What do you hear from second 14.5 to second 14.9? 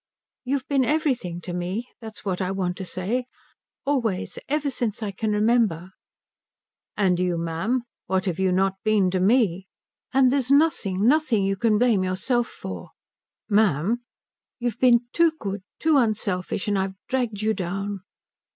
"You've